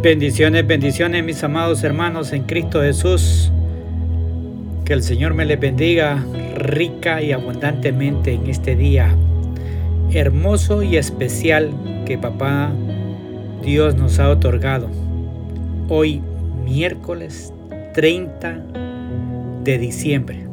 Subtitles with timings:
[0.00, 3.50] Bendiciones, bendiciones mis amados hermanos en Cristo Jesús.
[4.84, 6.24] Que el Señor me les bendiga
[6.54, 9.12] rica y abundantemente en este día
[10.12, 11.72] hermoso y especial
[12.06, 12.70] que Papá
[13.64, 14.88] Dios nos ha otorgado.
[15.88, 16.22] Hoy
[16.64, 17.52] miércoles
[17.94, 18.62] 30
[19.64, 20.46] de diciembre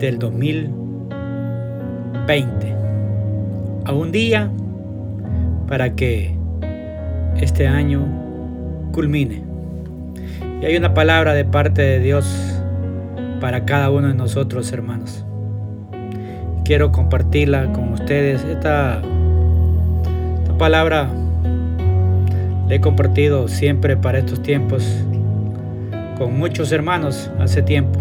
[0.00, 0.74] del 2020.
[3.84, 4.50] A un día
[5.68, 6.35] para que
[7.40, 8.06] este año
[8.92, 9.42] culmine.
[10.60, 12.26] Y hay una palabra de parte de Dios
[13.40, 15.24] para cada uno de nosotros, hermanos.
[16.64, 18.44] Quiero compartirla con ustedes.
[18.44, 19.02] Esta,
[20.58, 21.10] palabra
[22.66, 25.04] la he compartido siempre para estos tiempos
[26.16, 28.00] con muchos hermanos hace tiempo.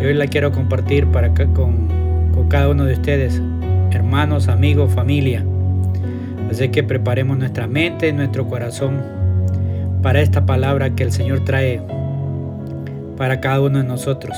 [0.00, 1.88] Y hoy la quiero compartir para con,
[2.32, 3.42] con cada uno de ustedes,
[3.92, 5.44] hermanos, amigos, familia
[6.50, 9.02] Así que preparemos nuestra mente, nuestro corazón
[10.02, 11.82] para esta palabra que el Señor trae
[13.16, 14.36] para cada uno de nosotros.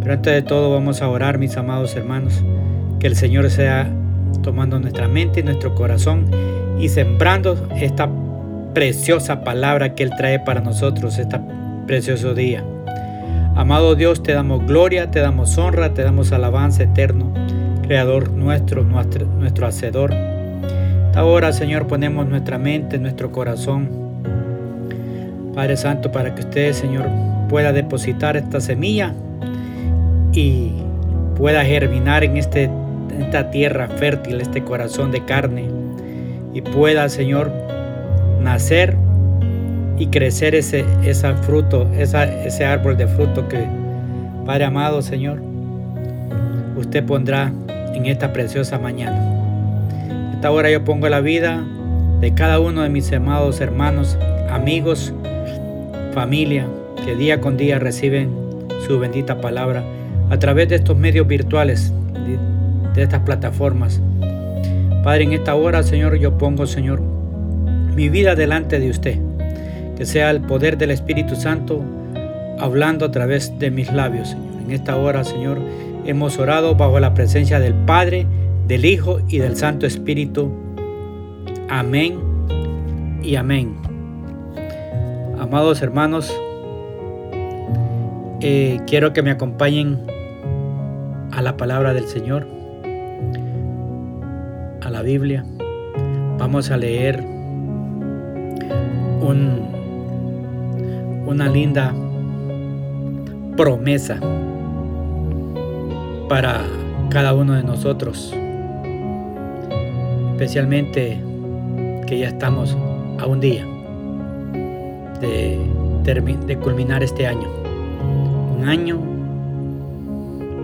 [0.00, 2.42] Pero antes de todo vamos a orar, mis amados hermanos,
[3.00, 3.90] que el Señor sea
[4.42, 6.26] tomando nuestra mente y nuestro corazón
[6.78, 8.10] y sembrando esta
[8.74, 11.40] preciosa palabra que Él trae para nosotros, este
[11.86, 12.62] precioso día.
[13.56, 17.32] Amado Dios, te damos gloria, te damos honra, te damos alabanza eterno,
[17.82, 20.33] Creador nuestro, nuestro, nuestro Hacedor
[21.16, 23.88] Ahora, Señor, ponemos nuestra mente, nuestro corazón,
[25.54, 27.06] Padre Santo, para que usted, Señor,
[27.48, 29.14] pueda depositar esta semilla
[30.32, 30.72] y
[31.36, 32.68] pueda germinar en este,
[33.16, 35.66] esta tierra fértil, este corazón de carne,
[36.52, 37.52] y pueda, Señor,
[38.40, 38.96] nacer
[39.96, 43.64] y crecer ese, ese fruto, ese árbol de fruto que,
[44.44, 45.40] Padre amado, Señor,
[46.76, 47.52] usted pondrá
[47.94, 49.43] en esta preciosa mañana
[50.44, 51.64] ahora yo pongo la vida
[52.20, 54.18] de cada uno de mis amados hermanos,
[54.50, 55.12] amigos,
[56.12, 56.66] familia,
[57.04, 58.30] que día con día reciben
[58.86, 59.82] su bendita palabra
[60.30, 61.92] a través de estos medios virtuales,
[62.94, 64.00] de estas plataformas.
[65.02, 67.00] Padre, en esta hora, Señor, yo pongo, Señor,
[67.94, 69.18] mi vida delante de usted.
[69.96, 71.82] Que sea el poder del Espíritu Santo
[72.58, 74.44] hablando a través de mis labios, Señor.
[74.64, 75.58] En esta hora, Señor,
[76.06, 78.26] hemos orado bajo la presencia del Padre,
[78.66, 80.50] del Hijo y del Santo Espíritu.
[81.68, 82.18] Amén
[83.22, 83.76] y amén.
[85.38, 86.34] Amados hermanos,
[88.40, 89.98] eh, quiero que me acompañen
[91.32, 92.46] a la palabra del Señor,
[94.82, 95.44] a la Biblia.
[96.38, 97.20] Vamos a leer
[99.20, 99.68] un,
[101.26, 101.94] una linda
[103.56, 104.18] promesa
[106.28, 106.62] para
[107.10, 108.34] cada uno de nosotros
[110.44, 111.18] especialmente
[112.06, 112.76] que ya estamos
[113.18, 113.66] a un día
[115.22, 117.48] de, culminar este año.
[118.58, 119.00] Un año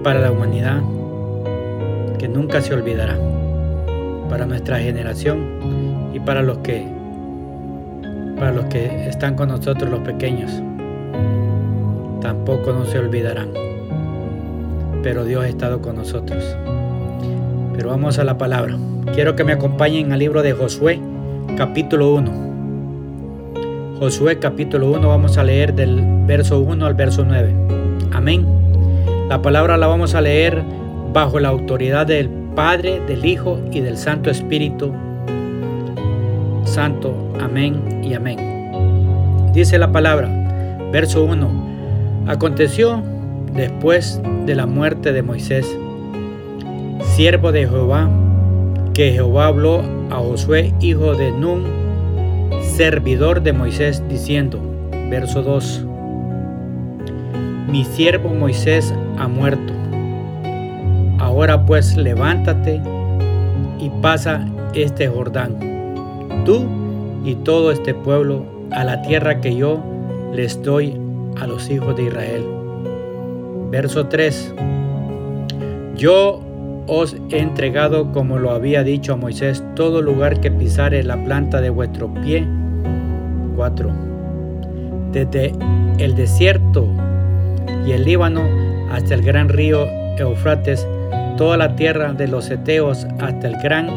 [0.05, 0.83] para la humanidad
[2.19, 3.19] que nunca se olvidará,
[4.29, 6.87] para nuestra generación y para los que
[8.39, 10.53] para los que están con nosotros los pequeños.
[12.21, 13.49] Tampoco no se olvidarán.
[15.03, 16.45] Pero Dios ha estado con nosotros.
[17.81, 18.77] Pero vamos a la palabra.
[19.15, 21.01] Quiero que me acompañen al libro de Josué,
[21.57, 23.97] capítulo 1.
[23.99, 27.55] Josué, capítulo 1, vamos a leer del verso 1 al verso 9.
[28.13, 28.45] Amén.
[29.31, 30.63] La palabra la vamos a leer
[31.15, 34.93] bajo la autoridad del Padre, del Hijo y del Santo Espíritu.
[36.65, 39.53] Santo, amén y amén.
[39.55, 40.29] Dice la palabra,
[40.93, 42.27] verso 1.
[42.27, 43.03] Aconteció
[43.55, 45.79] después de la muerte de Moisés,
[47.21, 48.09] siervo de Jehová,
[48.95, 51.67] que Jehová habló a Josué, hijo de Nun,
[52.63, 54.59] servidor de Moisés, diciendo,
[55.11, 55.85] verso 2,
[57.69, 59.75] Mi siervo Moisés ha muerto.
[61.19, 62.81] Ahora pues levántate
[63.79, 65.59] y pasa este Jordán,
[66.47, 66.65] tú
[67.27, 69.79] y todo este pueblo, a la tierra que yo
[70.33, 70.99] les doy
[71.39, 72.47] a los hijos de Israel.
[73.71, 74.55] Verso 3.
[75.97, 76.47] Yo
[76.93, 81.61] os he entregado, como lo había dicho a Moisés, todo lugar que pisare la planta
[81.61, 82.45] de vuestro pie.
[83.55, 83.91] 4.
[85.13, 85.53] Desde
[85.99, 86.89] el desierto
[87.87, 88.43] y el Líbano
[88.91, 89.87] hasta el gran río
[90.19, 90.85] Eufrates,
[91.37, 93.89] toda la tierra de los Eteos hasta el gran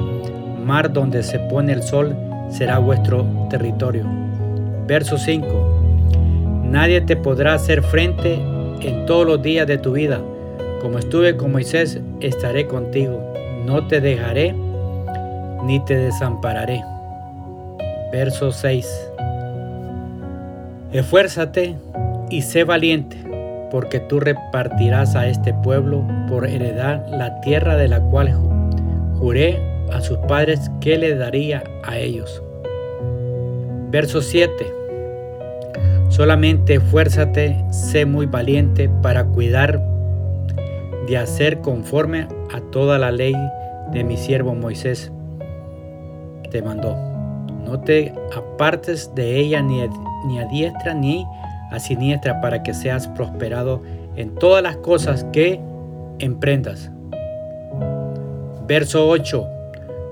[0.64, 2.16] mar donde se pone el sol
[2.50, 4.06] será vuestro territorio.
[4.86, 6.62] Verso 5.
[6.66, 8.36] Nadie te podrá hacer frente
[8.82, 10.22] en todos los días de tu vida
[10.84, 13.34] como estuve con Moisés, estaré contigo.
[13.66, 14.54] No te dejaré
[15.64, 16.84] ni te desampararé.
[18.12, 19.10] Verso 6.
[20.92, 21.78] Esfuérzate
[22.30, 23.16] y sé valiente,
[23.72, 28.34] porque tú repartirás a este pueblo por heredad la tierra de la cual
[29.18, 32.44] juré a sus padres que le daría a ellos.
[33.90, 34.52] Verso 7.
[36.10, 39.93] Solamente esfuérzate, sé muy valiente para cuidar
[41.08, 43.36] de hacer conforme a toda la ley
[43.92, 45.12] de mi siervo Moisés
[46.54, 46.96] te mandó.
[47.66, 51.26] No te apartes de ella ni a, diestra ni
[51.72, 53.82] a siniestra para que seas prosperado
[54.16, 55.60] en todas las cosas que
[56.20, 56.92] emprendas.
[58.68, 59.48] Verso 8.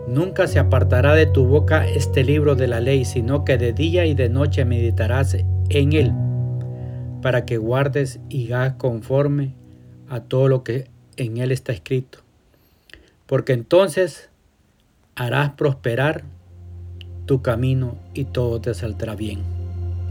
[0.07, 4.05] Nunca se apartará de tu boca este libro de la ley, sino que de día
[4.05, 5.37] y de noche meditarás
[5.69, 6.11] en él,
[7.21, 9.60] para que guardes y hagas conforme
[10.11, 12.19] a todo lo que en él está escrito.
[13.27, 14.29] Porque entonces
[15.15, 16.23] harás prosperar
[17.25, 19.39] tu camino y todo te saldrá bien.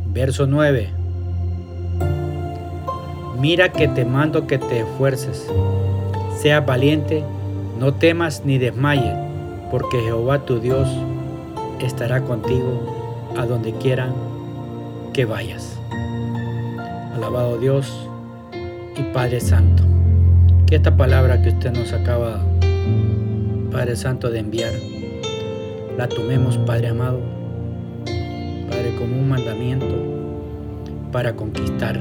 [0.06, 0.88] Verso 9.
[3.38, 5.46] Mira que te mando que te esfuerces,
[6.38, 7.22] seas valiente,
[7.78, 9.14] no temas ni desmayes,
[9.70, 10.88] porque Jehová tu Dios
[11.78, 14.10] estará contigo a donde quiera
[15.12, 15.78] que vayas.
[17.14, 18.09] Alabado Dios
[19.02, 19.82] Padre Santo.
[20.66, 22.40] Que esta palabra que usted nos acaba,
[23.72, 24.72] Padre Santo, de enviar,
[25.96, 27.20] la tomemos, Padre amado,
[28.68, 29.86] Padre, como un mandamiento
[31.12, 32.00] para conquistar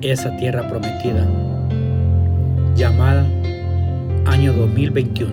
[0.00, 1.26] esa tierra prometida
[2.74, 3.26] llamada
[4.26, 5.30] año 2021.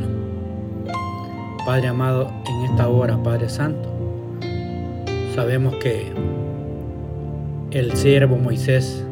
[1.65, 3.89] Padre amado, en esta hora, Padre Santo,
[5.35, 6.11] sabemos que
[7.71, 9.05] el siervo Moisés.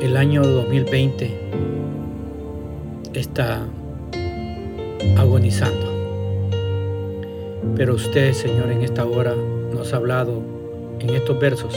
[0.00, 1.30] El año 2020
[3.14, 3.66] está
[5.16, 5.92] agonizando.
[7.76, 9.34] Pero usted, Señor, en esta hora
[9.72, 10.42] nos ha hablado
[11.00, 11.74] en estos versos.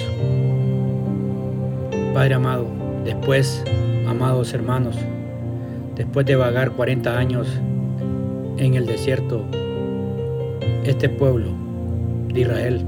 [2.14, 2.68] Padre amado,
[3.04, 3.64] después,
[4.08, 4.96] amados hermanos,
[5.96, 7.48] después de vagar 40 años
[8.58, 9.44] en el desierto,
[10.84, 11.50] este pueblo
[12.34, 12.86] de Israel,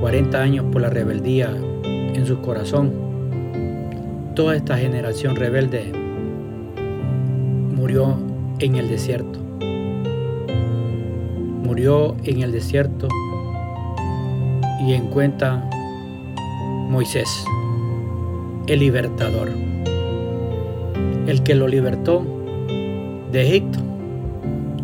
[0.00, 1.54] 40 años por la rebeldía
[2.14, 2.92] en su corazón,
[4.34, 5.92] toda esta generación rebelde
[7.74, 8.16] murió
[8.58, 9.38] en el desierto.
[11.64, 13.08] Murió en el desierto
[14.86, 15.68] y encuentra
[16.88, 17.44] Moisés,
[18.66, 19.50] el libertador,
[21.26, 22.24] el que lo libertó
[23.30, 23.78] de Egipto,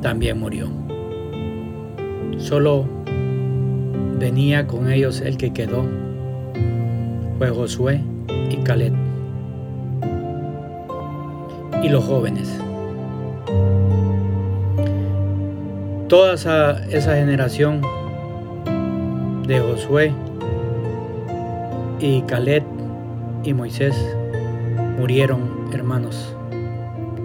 [0.01, 0.69] también murió.
[2.39, 2.87] Solo
[4.19, 5.85] venía con ellos el que quedó,
[7.39, 8.01] fue Josué
[8.51, 8.93] y Caleb.
[11.83, 12.61] Y los jóvenes.
[16.09, 17.83] toda esa, generación
[19.47, 20.13] de Josué
[22.01, 22.63] y Caleb
[23.43, 23.97] y Moisés
[24.99, 26.35] murieron hermanos,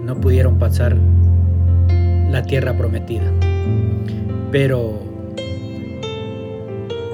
[0.04, 0.96] no pudieron pasar
[2.30, 3.30] la tierra prometida.
[4.50, 5.00] Pero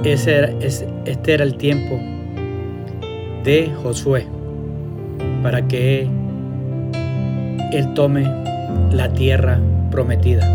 [0.05, 0.56] ese
[1.05, 2.00] este era el tiempo
[3.49, 4.27] de Josué
[5.43, 6.06] para que
[7.73, 8.31] él tome
[8.93, 9.59] la tierra
[9.91, 10.47] prometida.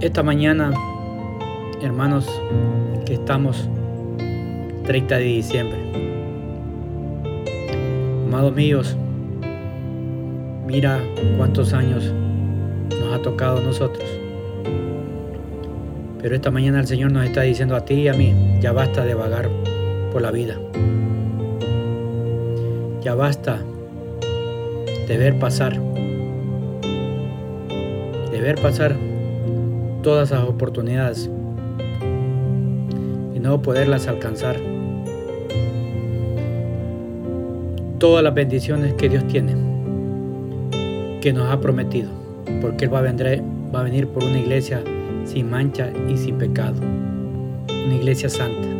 [0.00, 0.72] Esta mañana,
[1.80, 2.28] hermanos,
[3.06, 3.68] que estamos
[4.84, 5.78] 30 de diciembre.
[8.26, 8.96] Amados míos,
[10.66, 10.98] mira
[11.36, 12.12] cuántos años
[12.90, 14.04] nos ha tocado a nosotros.
[16.20, 19.04] Pero esta mañana el Señor nos está diciendo a ti y a mí, ya basta
[19.04, 19.48] de vagar
[20.14, 20.56] por la vida.
[23.02, 23.60] Ya basta
[25.08, 25.76] de ver pasar,
[28.30, 28.96] de ver pasar
[30.02, 31.28] todas las oportunidades
[33.34, 34.56] y no poderlas alcanzar.
[37.98, 39.54] Todas las bendiciones que Dios tiene,
[41.20, 42.10] que nos ha prometido,
[42.62, 43.42] porque Él va a, venir,
[43.74, 44.80] va a venir por una iglesia
[45.24, 46.80] sin mancha y sin pecado,
[47.68, 48.73] una iglesia santa.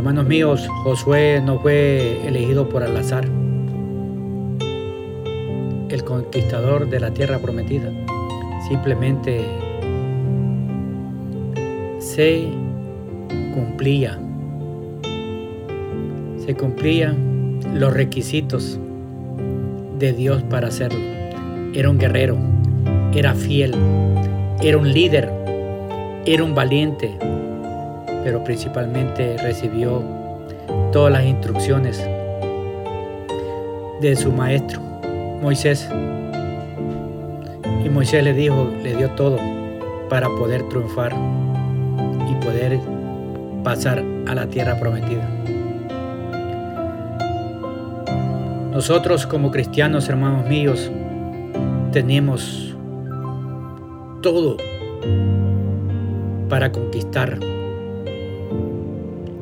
[0.00, 3.26] Hermanos míos, Josué no fue elegido por al azar,
[5.90, 7.92] el conquistador de la tierra prometida,
[8.66, 9.44] simplemente
[11.98, 12.48] se
[13.52, 14.18] cumplía,
[16.46, 18.80] se cumplían los requisitos
[19.98, 20.98] de Dios para hacerlo.
[21.74, 22.38] Era un guerrero,
[23.12, 23.74] era fiel,
[24.62, 25.30] era un líder,
[26.24, 27.18] era un valiente,
[28.24, 30.02] pero principalmente recibió
[30.92, 31.98] todas las instrucciones
[34.00, 34.80] de su maestro,
[35.42, 35.88] Moisés.
[37.84, 39.38] Y Moisés le dijo, le dio todo
[40.08, 41.14] para poder triunfar
[42.28, 42.80] y poder
[43.62, 45.28] pasar a la tierra prometida.
[48.72, 50.90] Nosotros como cristianos, hermanos míos,
[51.92, 52.74] tenemos
[54.22, 54.56] todo
[56.48, 57.38] para conquistar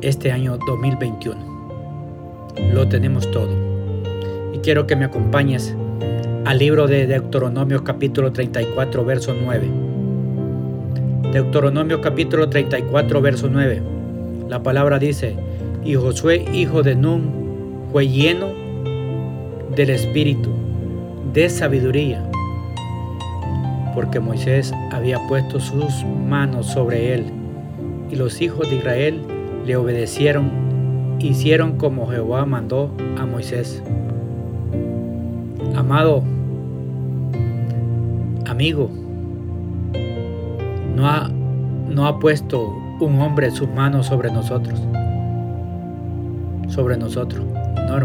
[0.09, 1.37] este año 2021.
[2.73, 3.49] Lo tenemos todo.
[4.53, 5.75] Y quiero que me acompañes
[6.45, 9.69] al libro de Deuteronomio capítulo 34, verso 9.
[11.31, 13.81] Deuteronomio capítulo 34, verso 9.
[14.49, 15.35] La palabra dice,
[15.85, 18.47] y Josué, hijo de Nun, fue lleno
[19.75, 20.49] del Espíritu,
[21.33, 22.27] de sabiduría,
[23.93, 27.25] porque Moisés había puesto sus manos sobre él,
[28.09, 29.21] y los hijos de Israel
[29.69, 30.49] le obedecieron,
[31.19, 33.83] hicieron como Jehová mandó a Moisés.
[35.75, 36.23] Amado
[38.47, 38.89] amigo,
[40.95, 44.81] no ha, no ha puesto un hombre sus manos sobre nosotros.
[46.67, 47.45] Sobre nosotros.
[47.45, 47.95] No.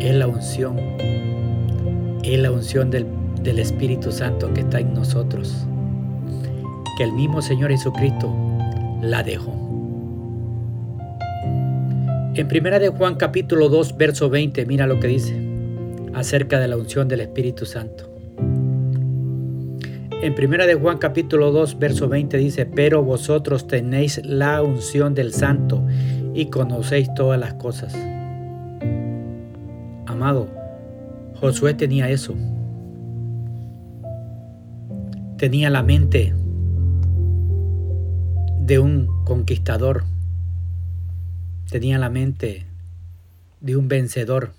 [0.00, 0.78] Es la unción.
[2.22, 5.66] Es la unción del Espíritu Santo que está en nosotros.
[6.96, 8.53] Que el mismo Señor Jesucristo
[9.04, 9.52] la dejó.
[12.34, 15.40] En primera de Juan capítulo 2 verso 20 mira lo que dice
[16.14, 18.10] acerca de la unción del Espíritu Santo.
[20.22, 25.32] En primera de Juan capítulo 2 verso 20 dice, pero vosotros tenéis la unción del
[25.32, 25.84] Santo
[26.34, 27.94] y conocéis todas las cosas.
[30.06, 30.48] Amado,
[31.40, 32.34] Josué tenía eso.
[35.36, 36.32] Tenía la mente
[38.64, 40.04] de un conquistador.
[41.68, 42.64] Tenía la mente
[43.60, 44.52] de un vencedor.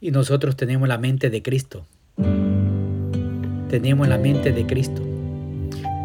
[0.00, 1.86] Y nosotros tenemos la mente de Cristo.
[3.68, 5.02] Tenemos la mente de Cristo.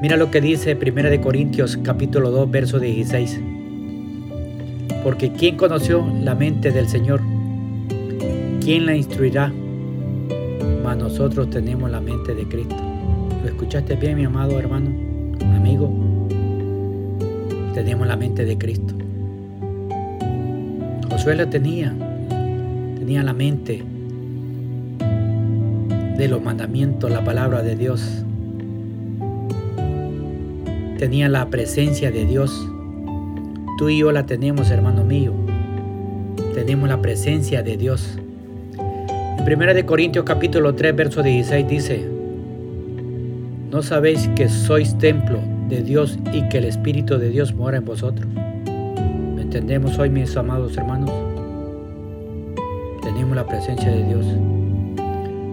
[0.03, 3.41] Mira lo que dice 1 de Corintios capítulo 2 verso 16.
[5.03, 7.21] Porque ¿quién conoció la mente del Señor?
[8.61, 9.51] ¿Quién la instruirá?
[10.83, 12.77] Mas nosotros tenemos la mente de Cristo.
[13.41, 14.91] ¿Lo escuchaste bien, mi amado hermano,
[15.55, 16.08] amigo?
[17.79, 18.93] Tenemos la mente de Cristo.
[21.09, 21.95] Josué la tenía.
[22.97, 23.81] Tenía la mente
[26.17, 28.25] de los mandamientos, la palabra de Dios.
[30.97, 32.69] Tenía la presencia de Dios.
[33.77, 35.31] Tú y yo la tenemos, hermano mío.
[36.53, 38.19] Tenemos la presencia de Dios.
[39.37, 42.05] En 1 de Corintios capítulo 3, verso 16 dice,
[43.71, 47.85] ¿no sabéis que sois templo de Dios y que el Espíritu de Dios mora en
[47.85, 48.27] vosotros?
[49.35, 51.11] ¿Me entendemos hoy, mis amados hermanos?
[53.03, 54.25] Tenemos la presencia de Dios.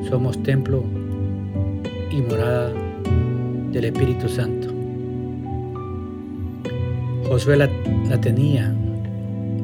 [0.08, 0.84] Somos templo
[2.10, 2.72] y morada
[3.72, 4.68] del Espíritu Santo.
[7.28, 7.68] Josué la,
[8.20, 8.74] tenía,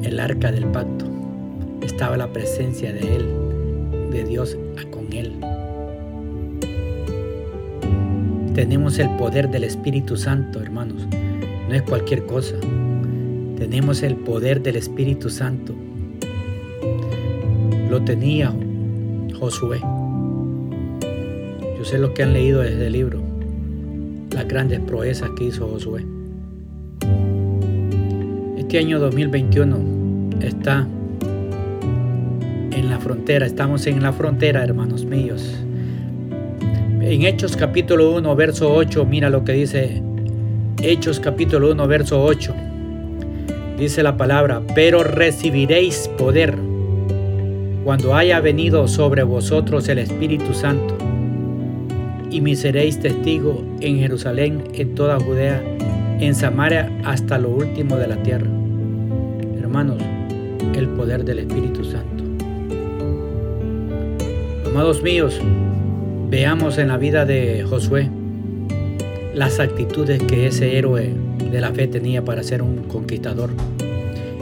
[0.03, 1.05] el arca del pacto.
[1.81, 3.25] Estaba la presencia de él,
[4.11, 4.57] de Dios
[4.91, 5.42] con él.
[8.53, 11.07] Tenemos el poder del Espíritu Santo, hermanos.
[11.67, 12.55] No es cualquier cosa.
[13.57, 15.73] Tenemos el poder del Espíritu Santo.
[17.89, 18.53] Lo tenía
[19.39, 19.79] Josué.
[21.77, 23.23] Yo sé lo que han leído desde el libro,
[24.29, 26.05] las grandes proezas que hizo Josué.
[28.55, 29.77] Este año 2021
[30.41, 30.87] está
[32.71, 35.62] en la frontera, estamos en la frontera, hermanos míos.
[37.13, 40.01] En Hechos capítulo 1, verso 8, mira lo que dice
[40.81, 42.55] Hechos capítulo 1, verso 8.
[43.77, 46.55] Dice la palabra, pero recibiréis poder
[47.83, 50.97] cuando haya venido sobre vosotros el Espíritu Santo
[52.31, 55.61] y me seréis testigo en Jerusalén, en toda Judea,
[56.19, 58.49] en Samaria, hasta lo último de la tierra.
[59.59, 60.01] Hermanos,
[60.75, 62.23] el poder del Espíritu Santo.
[64.65, 65.39] Amados míos,
[66.33, 68.09] veamos en la vida de Josué
[69.35, 71.13] las actitudes que ese héroe
[71.51, 73.51] de la fe tenía para ser un conquistador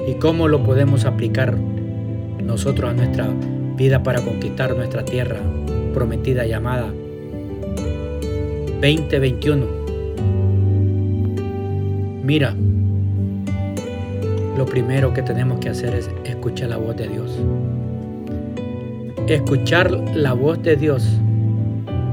[0.07, 1.53] y cómo lo podemos aplicar
[2.41, 3.27] nosotros a nuestra
[3.75, 5.36] vida para conquistar nuestra tierra
[5.93, 6.93] prometida llamada
[8.81, 9.65] 2021.
[12.24, 12.55] Mira,
[14.57, 17.38] lo primero que tenemos que hacer es escuchar la voz de Dios.
[19.27, 21.19] Escuchar la voz de Dios.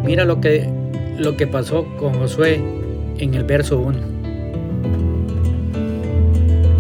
[0.09, 0.67] Mira lo que,
[1.19, 2.59] lo que pasó con Josué
[3.19, 3.99] en el verso 1.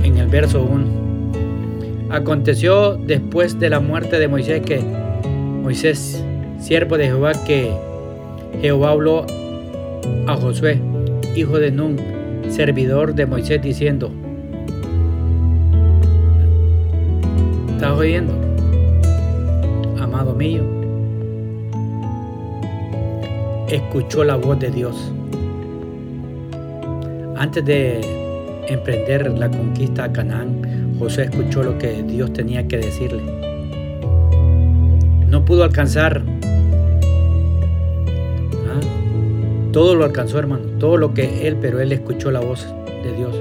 [0.03, 2.09] En el verso 1.
[2.09, 6.25] Aconteció después de la muerte de Moisés que Moisés
[6.59, 7.71] siervo de Jehová, que
[8.63, 9.27] Jehová habló
[10.27, 10.81] a Josué,
[11.37, 11.99] hijo de Nun,
[12.49, 14.11] servidor de Moisés, diciendo,
[17.75, 18.33] ¿estás oyendo?
[20.01, 20.78] Amado mío,
[23.71, 25.13] escuchó la voz de Dios.
[27.37, 28.01] Antes de
[28.69, 33.23] emprender la conquista a Canaán, José escuchó lo que Dios tenía que decirle.
[35.29, 36.23] No pudo alcanzar.
[38.67, 38.81] ¿ah?
[39.73, 40.65] Todo lo alcanzó, hermano.
[40.79, 42.67] Todo lo que él, pero él escuchó la voz
[43.05, 43.41] de Dios.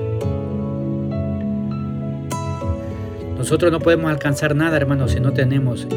[3.38, 5.88] Nosotros no podemos alcanzar nada, hermano, si no tenemos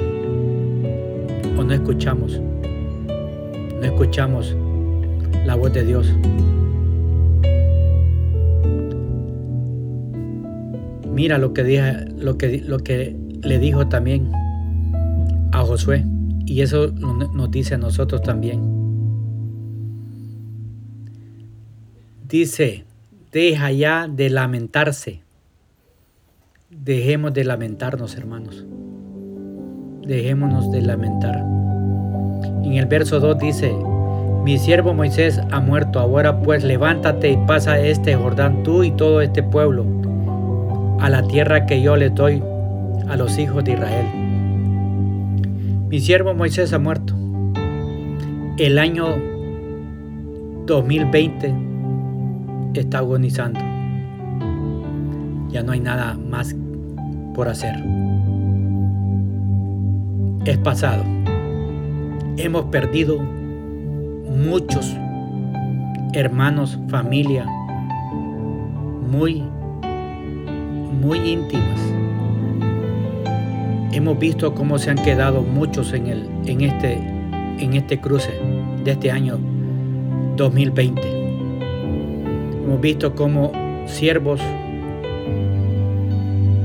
[1.59, 2.41] o no escuchamos.
[3.81, 4.55] No escuchamos
[5.47, 6.13] la voz de Dios.
[11.11, 14.31] Mira lo que, lo que, lo que le dijo también
[15.53, 16.05] a Josué.
[16.47, 18.61] Y eso nos dice a nosotros también.
[22.29, 22.85] Dice,
[23.33, 25.23] deja ya de lamentarse.
[26.71, 28.65] Dejemos de lamentarnos, hermanos.
[30.07, 31.70] Dejémonos de lamentar.
[32.43, 33.75] En el verso 2 dice,
[34.45, 39.21] mi siervo Moisés ha muerto, ahora pues levántate y pasa este Jordán tú y todo
[39.21, 39.85] este pueblo
[40.99, 42.43] a la tierra que yo le doy
[43.09, 44.07] a los hijos de Israel.
[45.89, 47.15] Mi siervo Moisés ha muerto.
[48.57, 49.07] El año
[50.67, 51.55] 2020
[52.75, 53.59] está agonizando.
[55.51, 56.55] Ya no hay nada más
[57.35, 57.75] por hacer.
[60.45, 61.03] Es pasado.
[62.43, 64.97] Hemos perdido muchos
[66.15, 67.45] hermanos, familia,
[69.11, 69.45] muy
[71.03, 71.79] muy íntimas.
[73.93, 76.95] Hemos visto cómo se han quedado muchos en, el, en, este,
[77.59, 78.33] en este cruce
[78.85, 79.39] de este año
[80.37, 81.03] 2020.
[82.65, 83.53] Hemos visto cómo
[83.85, 84.41] siervos,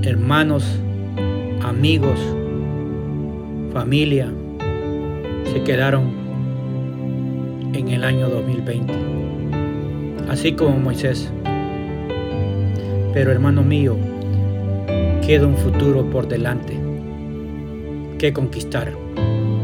[0.04, 0.80] hermanos,
[1.62, 2.18] amigos,
[3.74, 4.32] familia
[5.56, 6.12] se quedaron
[7.72, 8.94] en el año 2020.
[10.28, 11.32] Así como Moisés.
[13.14, 13.96] Pero hermano mío,
[15.26, 16.78] queda un futuro por delante
[18.18, 18.92] que conquistar,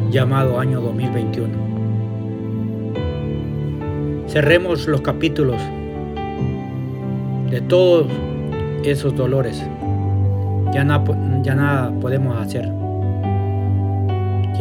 [0.09, 1.49] llamado año 2021.
[4.29, 5.61] Cerremos los capítulos
[7.49, 8.07] de todos
[8.85, 9.61] esos dolores.
[10.73, 10.85] Ya,
[11.43, 12.80] ya nada podemos hacer.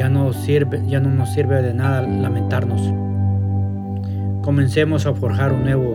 [0.01, 2.81] Ya no, sirve, ya no nos sirve de nada lamentarnos.
[4.41, 5.91] Comencemos a forjar un nuevo,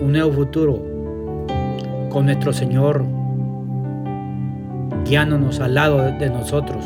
[0.00, 0.82] un nuevo futuro
[2.10, 3.04] con nuestro Señor
[5.04, 6.84] guiándonos al lado de nosotros.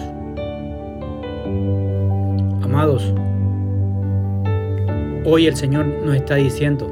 [2.63, 3.15] Amados,
[5.25, 6.87] hoy el Señor nos está diciendo,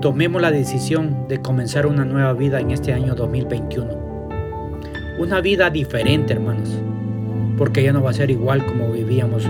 [0.00, 4.05] tomemos la decisión de comenzar una nueva vida en este año 2021.
[5.18, 6.68] Una vida diferente, hermanos,
[7.56, 9.48] porque ya no va a ser igual como vivíamos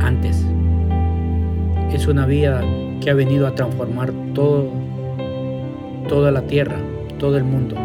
[0.00, 0.44] antes.
[1.92, 2.60] Es una vida
[3.00, 4.68] que ha venido a transformar todo,
[6.08, 6.76] toda la tierra,
[7.18, 7.76] todo el mundo.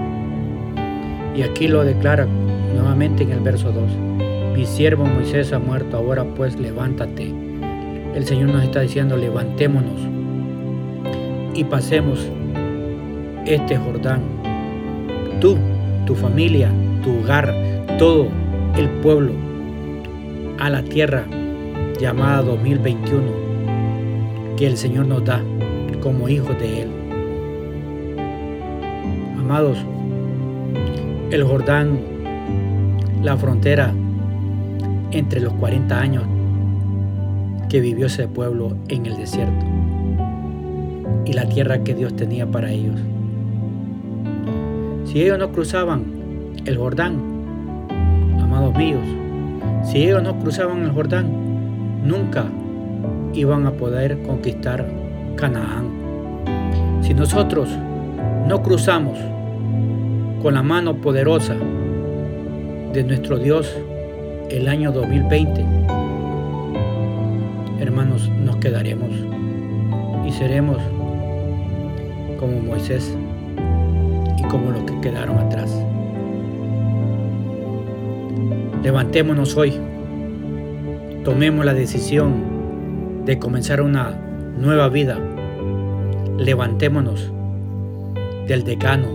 [1.36, 2.26] Y aquí lo declara
[2.74, 4.56] nuevamente en el verso 2.
[4.58, 7.32] Mi siervo Moisés ha muerto, ahora pues levántate.
[8.16, 10.02] El Señor nos está diciendo, levantémonos
[11.54, 12.28] y pasemos
[13.46, 14.22] este Jordán.
[15.40, 15.56] Tú,
[16.08, 16.72] tu familia,
[17.06, 17.54] tu hogar,
[18.00, 18.28] todo
[18.76, 19.32] el pueblo
[20.58, 21.26] a la tierra
[22.00, 23.22] llamada 2021
[24.58, 25.40] que el Señor nos da
[26.02, 26.90] como hijos de Él.
[29.38, 29.78] Amados,
[31.30, 32.00] el Jordán,
[33.22, 33.94] la frontera
[35.12, 36.24] entre los 40 años
[37.70, 39.64] que vivió ese pueblo en el desierto
[41.24, 43.00] y la tierra que Dios tenía para ellos.
[45.06, 46.15] Si ellos no cruzaban
[46.66, 47.20] el Jordán,
[48.42, 49.04] amados míos,
[49.84, 51.28] si ellos no cruzaban el Jordán,
[52.04, 52.46] nunca
[53.34, 54.86] iban a poder conquistar
[55.36, 55.90] Canaán.
[57.02, 57.70] Si nosotros
[58.48, 59.18] no cruzamos
[60.42, 61.56] con la mano poderosa
[62.94, 63.72] de nuestro Dios
[64.50, 65.64] el año 2020,
[67.80, 69.12] hermanos, nos quedaremos
[70.26, 70.78] y seremos
[72.40, 73.16] como Moisés
[74.38, 75.85] y como los que quedaron atrás.
[78.86, 79.74] Levantémonos hoy,
[81.24, 84.12] tomemos la decisión de comenzar una
[84.60, 85.18] nueva vida.
[86.38, 87.32] Levantémonos
[88.48, 89.08] del decano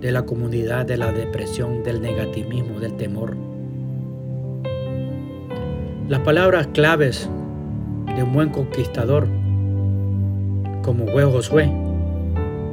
[0.00, 3.36] de la comunidad de la depresión, del negativismo, del temor.
[6.08, 7.28] Las palabras claves
[8.16, 9.28] de un buen conquistador,
[10.82, 11.70] como fue Josué,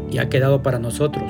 [0.09, 1.29] y ha quedado para nosotros.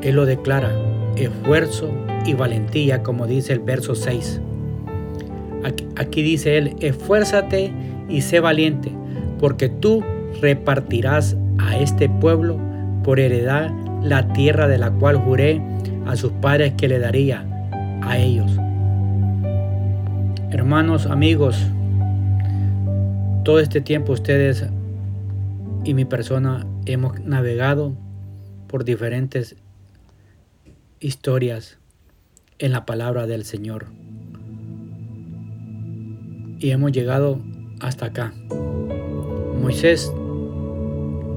[0.00, 0.72] Él lo declara,
[1.14, 4.40] esfuerzo y valentía, como dice el verso 6.
[5.96, 7.72] Aquí, dice él, esfuérzate
[8.08, 8.92] y sé valiente,
[9.40, 10.04] porque tú
[10.40, 12.58] repartirás a este pueblo
[13.02, 13.70] por heredad
[14.02, 15.62] la tierra de la cual juré
[16.06, 17.46] a sus padres que le daría
[18.02, 18.52] a ellos.
[20.50, 21.58] Hermanos, amigos,
[23.42, 24.66] todo este tiempo ustedes
[25.82, 27.94] y mi persona hemos navegado
[28.68, 29.56] por diferentes
[31.00, 31.78] historias
[32.58, 33.86] en la palabra del Señor.
[36.58, 37.38] Y hemos llegado
[37.80, 38.32] hasta acá.
[39.60, 40.12] Moisés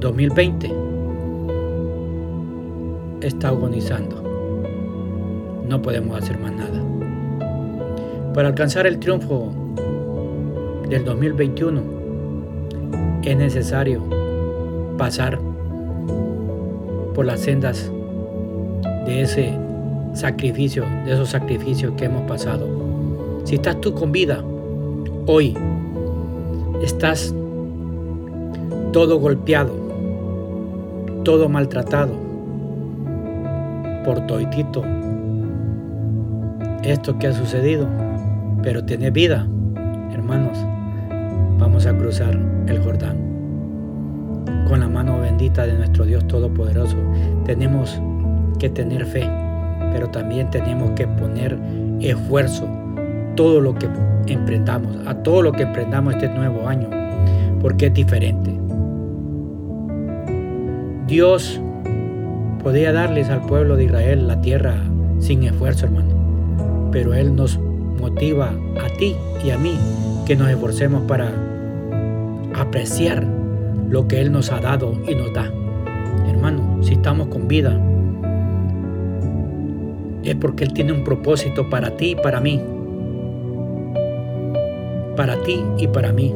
[0.00, 0.72] 2020
[3.20, 4.20] está agonizando.
[5.68, 6.82] No podemos hacer más nada.
[8.34, 9.52] Para alcanzar el triunfo
[10.88, 11.82] del 2021
[13.22, 14.02] es necesario
[14.98, 15.38] pasar
[17.14, 17.92] por las sendas
[19.06, 19.56] de ese
[20.14, 22.68] sacrificio, de esos sacrificios que hemos pasado.
[23.44, 24.42] Si estás tú con vida,
[25.26, 25.56] hoy
[26.82, 27.34] estás
[28.92, 29.72] todo golpeado,
[31.24, 32.12] todo maltratado
[34.04, 34.82] por toitito
[36.82, 37.86] esto que ha sucedido,
[38.62, 39.46] pero tiene vida,
[40.12, 40.58] hermanos,
[41.58, 43.16] vamos a cruzar el Jordán
[44.68, 46.96] con la mano bendita de nuestro Dios Todopoderoso.
[47.44, 48.00] Tenemos
[48.58, 49.28] que tener fe,
[49.92, 51.58] pero también tenemos que poner
[52.00, 52.68] esfuerzo
[53.36, 53.88] todo lo que
[54.26, 56.88] emprendamos, a todo lo que emprendamos este nuevo año,
[57.60, 58.52] porque es diferente.
[61.06, 61.60] Dios
[62.62, 64.76] podía darles al pueblo de Israel la tierra
[65.18, 67.58] sin esfuerzo, hermano, pero Él nos
[68.00, 68.52] motiva
[68.82, 69.76] a ti y a mí
[70.26, 71.30] que nos esforcemos para
[72.54, 73.26] apreciar
[73.88, 75.50] lo que Él nos ha dado y nos da.
[76.28, 77.78] Hermano, si estamos con vida,
[80.30, 82.60] es porque Él tiene un propósito para ti y para mí.
[85.16, 86.34] Para ti y para mí.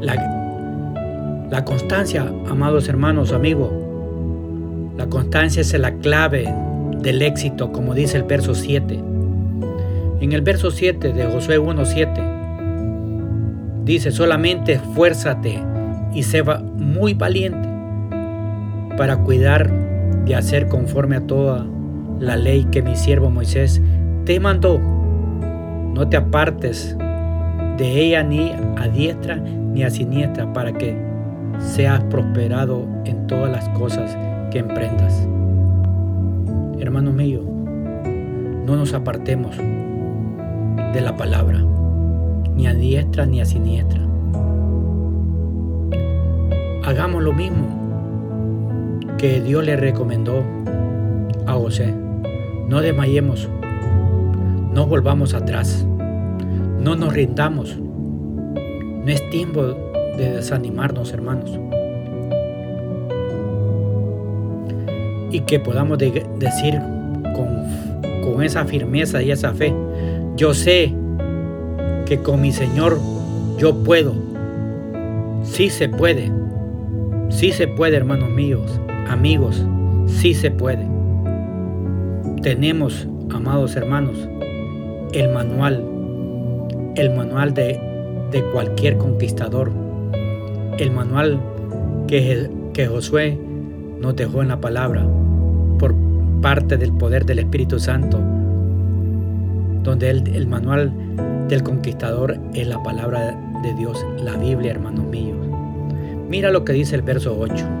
[0.00, 3.70] La, la constancia, amados hermanos, amigos,
[4.96, 6.52] la constancia es la clave
[7.00, 9.00] del éxito, como dice el verso 7.
[10.20, 15.58] En el verso 7 de Josué 1.7 dice, solamente esfuérzate
[16.14, 17.68] y sé muy valiente
[18.96, 19.79] para cuidar
[20.24, 21.66] de hacer conforme a toda
[22.18, 23.80] la ley que mi siervo Moisés
[24.24, 24.78] te mandó.
[24.78, 26.96] No te apartes
[27.78, 30.96] de ella ni a diestra ni a siniestra para que
[31.58, 34.16] seas prosperado en todas las cosas
[34.50, 35.26] que emprendas.
[36.78, 37.42] Hermano mío,
[38.66, 41.62] no nos apartemos de la palabra,
[42.54, 44.00] ni a diestra ni a siniestra.
[46.84, 47.79] Hagamos lo mismo
[49.20, 50.42] que Dios le recomendó
[51.46, 51.94] a José.
[52.68, 53.50] No desmayemos,
[54.72, 55.84] no volvamos atrás,
[56.80, 57.76] no nos rindamos.
[57.78, 59.62] No es tiempo
[60.16, 61.50] de desanimarnos, hermanos.
[65.30, 66.80] Y que podamos decir
[67.34, 69.74] con, con esa firmeza y esa fe,
[70.34, 70.94] yo sé
[72.06, 72.98] que con mi Señor
[73.58, 74.14] yo puedo.
[75.42, 76.32] Sí se puede.
[77.28, 79.64] Sí se puede, hermanos míos, amigos.
[80.06, 80.86] Sí se puede.
[82.42, 84.28] Tenemos, amados hermanos,
[85.12, 85.84] el manual,
[86.96, 87.80] el manual de,
[88.30, 89.70] de cualquier conquistador,
[90.78, 91.40] el manual
[92.06, 93.38] que, que Josué
[94.00, 95.06] nos dejó en la palabra
[95.78, 95.94] por
[96.40, 98.18] parte del poder del Espíritu Santo
[99.82, 100.92] donde el, manual
[101.48, 105.38] del conquistador es la palabra de Dios, la Biblia, hermanos míos.
[106.28, 107.79] Mira lo que dice el verso 8.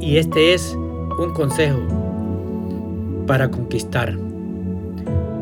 [0.00, 0.76] Y este es
[1.18, 1.78] un consejo
[3.26, 4.14] para conquistar.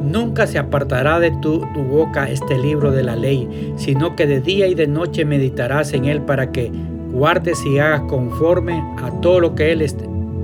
[0.03, 4.41] Nunca se apartará de tu, tu, boca este libro de la ley, sino que de
[4.41, 6.71] día y de noche meditarás en él para que
[7.13, 9.85] guardes y hagas conforme a todo lo que él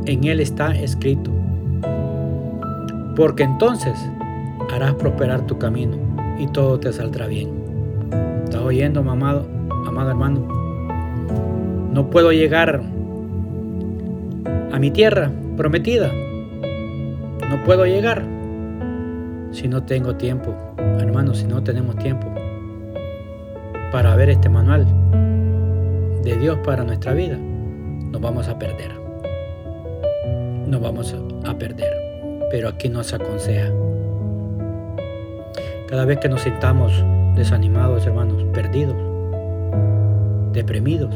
[0.07, 1.31] en él está escrito.
[3.15, 3.95] Porque entonces
[4.73, 5.97] harás prosperar tu camino
[6.39, 7.51] y todo te saldrá bien.
[8.45, 9.47] ¿Estás oyendo, amado,
[9.87, 10.47] amado hermano?
[11.93, 12.83] No puedo llegar
[14.45, 16.11] a mi tierra prometida.
[17.51, 18.23] No puedo llegar
[19.51, 20.57] si no tengo tiempo,
[20.99, 22.33] hermano, si no tenemos tiempo
[23.93, 24.87] para ver este manual
[26.25, 28.93] de Dios para nuestra vida, nos vamos a perder.
[30.67, 31.93] Nos vamos a perder.
[32.51, 33.71] Pero aquí nos aconseja
[35.89, 36.93] Cada vez que nos sintamos
[37.35, 38.97] desanimados, hermanos, perdidos,
[40.53, 41.15] deprimidos,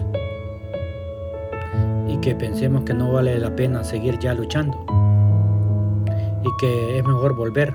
[2.09, 4.79] y que pensemos que no vale la pena seguir ya luchando,
[6.43, 7.75] y que es mejor volver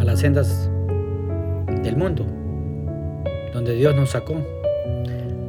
[0.00, 0.70] a las sendas
[1.82, 2.24] del mundo,
[3.52, 4.34] donde Dios nos sacó.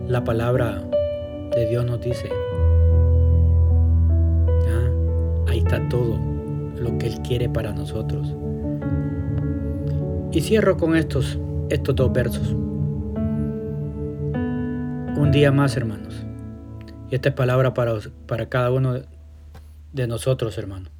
[0.07, 0.83] La palabra
[1.55, 2.29] de Dios nos dice,
[4.67, 4.89] ah,
[5.47, 6.19] ahí está todo
[6.77, 8.35] lo que Él quiere para nosotros.
[10.31, 11.39] Y cierro con estos,
[11.69, 12.55] estos dos versos.
[15.17, 16.25] Un día más, hermanos.
[17.09, 17.93] Y esta es palabra para,
[18.27, 18.99] para cada uno
[19.93, 20.91] de nosotros, hermanos.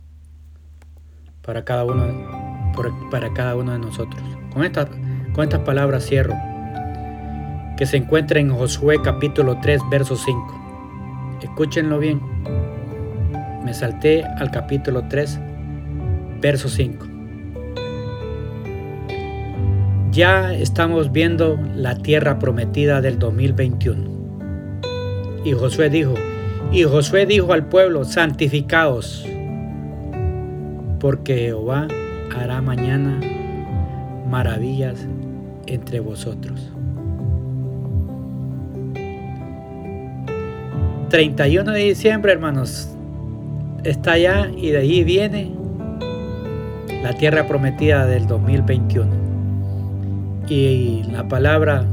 [1.42, 2.74] Para cada uno,
[3.12, 4.22] para cada uno de nosotros.
[4.54, 4.88] Con, esta,
[5.34, 6.36] con estas palabras cierro.
[7.78, 11.40] Que se encuentra en Josué capítulo 3, verso 5.
[11.42, 12.22] Escúchenlo bien.
[13.64, 15.40] Me salté al capítulo 3,
[16.40, 17.08] verso 5.
[20.12, 24.15] Ya estamos viendo la tierra prometida del 2021.
[25.46, 26.16] Y Josué dijo,
[26.72, 29.26] y Josué dijo al pueblo, santificaos,
[31.00, 31.88] porque Jehová
[32.36, 33.20] hará mañana
[34.28, 35.08] maravillas
[35.68, 36.72] entre vosotros.
[41.10, 42.90] 31 de diciembre, hermanos,
[43.84, 45.52] está allá y de ahí viene
[47.04, 49.12] la tierra prometida del 2021.
[50.50, 51.86] Y la palabra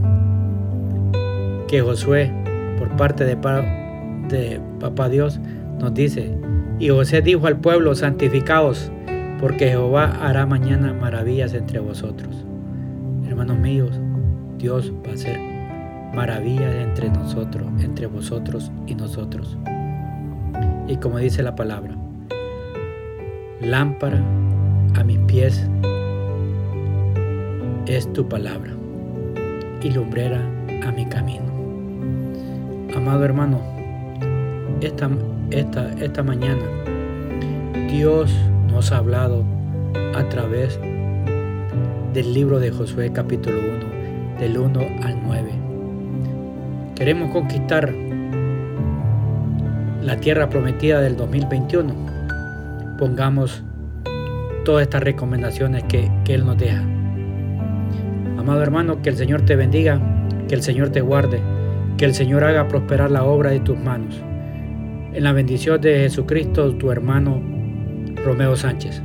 [1.69, 2.42] que Josué,
[2.97, 3.37] parte de,
[4.29, 5.41] de Papá Dios,
[5.79, 6.37] nos dice,
[6.79, 8.91] y José dijo al pueblo, santificaos,
[9.41, 12.45] porque Jehová hará mañana maravillas entre vosotros.
[13.27, 14.01] Hermanos míos,
[14.59, 15.39] Dios va a hacer
[16.15, 19.57] maravillas entre nosotros, entre vosotros y nosotros.
[20.87, 21.97] Y como dice la palabra,
[23.61, 24.23] lámpara
[24.95, 25.69] a mis pies
[27.87, 28.73] es tu palabra
[29.83, 30.41] y lumbrera
[30.87, 31.52] a mi camino.
[32.95, 33.59] Amado hermano,
[34.83, 35.09] esta,
[35.51, 36.63] esta, esta mañana
[37.91, 38.31] Dios
[38.71, 39.45] nos ha hablado
[40.15, 40.79] a través
[42.13, 45.51] del libro de Josué capítulo 1, del 1 al 9.
[46.95, 47.95] Queremos conquistar
[50.03, 51.95] la tierra prometida del 2021.
[52.99, 53.65] Pongamos
[54.67, 56.83] todas estas recomendaciones que, que Él nos deja.
[58.39, 59.99] Amado hermano, que el Señor te bendiga,
[60.47, 61.41] que el Señor te guarde,
[62.03, 64.21] que el Señor haga prosperar la obra de tus manos.
[65.13, 67.41] En la bendición de Jesucristo, tu hermano
[68.25, 69.01] Romeo Sánchez.